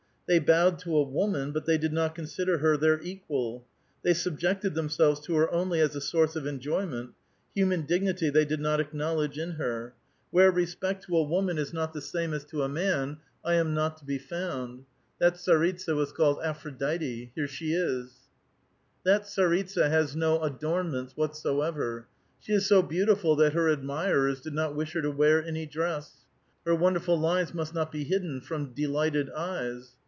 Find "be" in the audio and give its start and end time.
14.05-14.17, 27.91-28.05